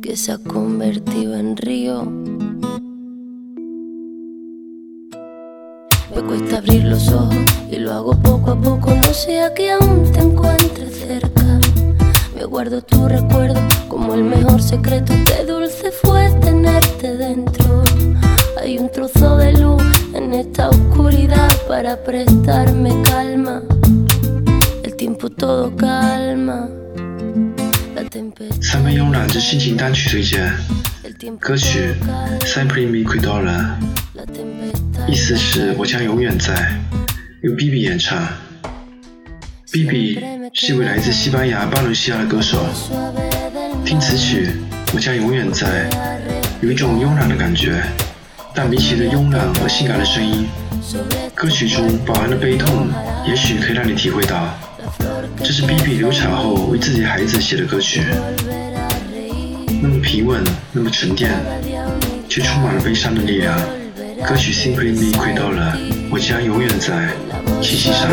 [0.00, 2.04] que se ha convertido en río.
[6.14, 7.36] Me cuesta abrir los ojos
[7.70, 11.60] y lo hago poco a poco, no sea que aún te encuentres cerca.
[12.34, 17.82] Me guardo tu recuerdo como el mejor secreto, qué dulce fue tenerte dentro.
[18.60, 19.82] Hay un trozo de luz
[20.14, 23.62] en esta oscuridad para prestarme calma.
[24.82, 26.68] El tiempo todo calma.
[28.60, 30.52] 三分慵懒之心情单曲推荐，
[31.38, 31.94] 歌曲
[32.44, 33.78] 《Simply Me q u i d o l a
[35.06, 36.76] 意思是我将永远在，
[37.42, 38.20] 由 B B 演唱。
[39.70, 40.20] B B
[40.54, 42.66] 是一位来自西班牙巴伦西亚的歌手，
[43.84, 44.46] 听此曲
[44.92, 45.88] 《我将永远在》，
[46.60, 47.80] 有一种慵懒的感觉，
[48.52, 50.48] 但比起这慵懒和性感的声音，
[51.32, 52.88] 歌曲中饱含的悲痛，
[53.28, 54.52] 也许可以让你体会到。
[55.42, 58.02] 这是 B B 流产后为自己孩子写的歌曲，
[59.82, 61.30] 那么平稳，那么沉淀，
[62.28, 63.58] 却充满了悲伤的力量。
[64.26, 65.76] 歌曲 Simply Me 回到了
[66.10, 67.08] 我将永远在
[67.62, 68.06] 七夕上。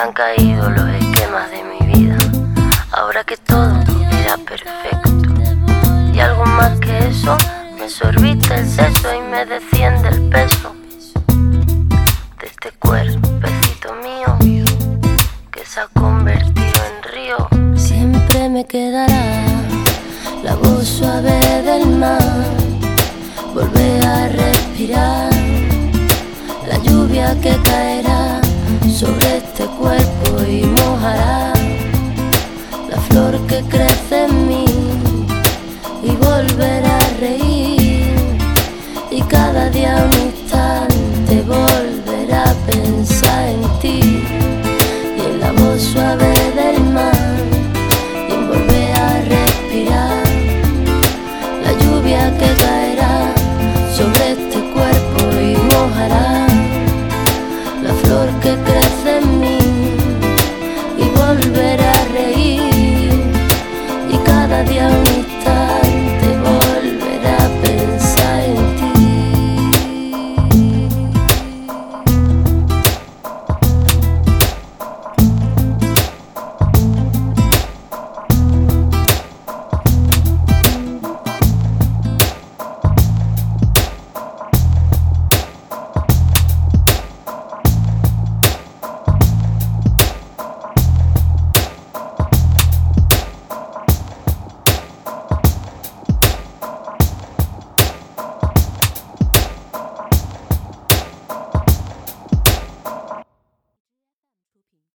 [0.00, 2.16] Han caído los esquemas de mi vida.
[2.92, 3.70] Ahora que todo
[4.22, 5.10] era perfecto.
[6.14, 7.36] Y algo más que eso,
[7.78, 10.74] me sorbiste el seso y me desciende el peso
[12.40, 14.64] de este cuerpecito mío
[15.50, 17.76] que se ha convertido en río.
[17.76, 19.49] Siempre me quedará
[20.42, 22.44] la voz suave del mar.
[23.54, 25.30] Volver a respirar
[26.68, 28.40] la lluvia que caerá
[28.88, 31.52] sobre este cuerpo y mojará
[32.88, 34.64] la flor que crece en mí
[36.02, 38.14] y volverá a reír
[39.10, 39.96] y cada día